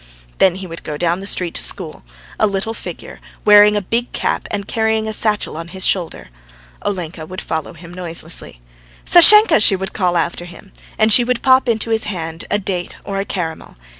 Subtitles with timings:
[0.39, 2.01] Then he would go down the street to school,
[2.39, 6.31] a little figure, wearing a big cap and carrying a satchel on his shoulder.
[6.83, 8.61] Olenka would follow him noiselessly.
[9.05, 12.97] "Sashenka!" she would call after him, and she would pop into his hand a date
[13.03, 13.75] or a caramel.